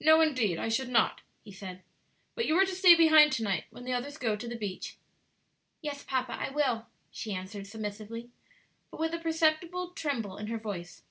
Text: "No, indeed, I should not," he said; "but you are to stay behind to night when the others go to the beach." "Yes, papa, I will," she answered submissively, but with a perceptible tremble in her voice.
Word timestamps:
"No, 0.00 0.20
indeed, 0.20 0.58
I 0.60 0.68
should 0.68 0.90
not," 0.90 1.22
he 1.42 1.50
said; 1.50 1.82
"but 2.36 2.46
you 2.46 2.54
are 2.56 2.64
to 2.64 2.72
stay 2.72 2.94
behind 2.94 3.32
to 3.32 3.42
night 3.42 3.64
when 3.70 3.82
the 3.84 3.92
others 3.92 4.16
go 4.16 4.36
to 4.36 4.46
the 4.46 4.54
beach." 4.54 4.96
"Yes, 5.82 6.04
papa, 6.04 6.34
I 6.38 6.50
will," 6.50 6.86
she 7.10 7.34
answered 7.34 7.66
submissively, 7.66 8.30
but 8.92 9.00
with 9.00 9.12
a 9.12 9.18
perceptible 9.18 9.90
tremble 9.90 10.36
in 10.36 10.46
her 10.46 10.58
voice. 10.58 11.02